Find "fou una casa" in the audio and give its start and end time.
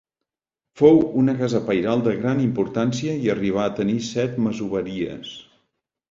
0.79-1.59